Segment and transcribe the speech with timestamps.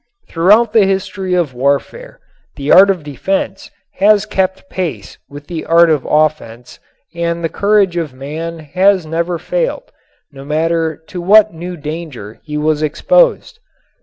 [0.27, 2.19] Throughout the history of warfare
[2.55, 6.79] the art of defense has kept pace with the art of offense
[7.13, 9.91] and the courage of man has never failed,
[10.31, 13.59] no matter to what new danger he was exposed.